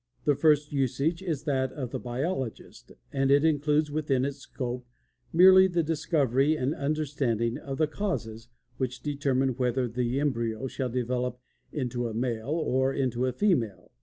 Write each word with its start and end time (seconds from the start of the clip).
The 0.25 0.33
first 0.33 0.73
usage 0.73 1.21
is 1.21 1.43
that 1.43 1.71
of 1.73 1.91
the 1.91 1.99
biologist, 1.99 2.91
and 3.11 3.29
it 3.29 3.45
includes 3.45 3.91
within 3.91 4.25
its 4.25 4.39
scope 4.39 4.83
merely 5.31 5.67
the 5.67 5.83
discovery 5.83 6.55
and 6.55 6.73
understanding 6.73 7.59
of 7.59 7.77
the 7.77 7.85
CAUSES 7.85 8.47
which 8.77 9.01
determine 9.03 9.49
whether 9.57 9.87
the 9.87 10.19
embryo 10.19 10.65
shall 10.65 10.89
develop 10.89 11.37
into 11.71 12.07
a 12.07 12.15
male 12.15 12.49
or 12.49 12.91
into 12.91 13.27
a 13.27 13.31
female. 13.31 13.91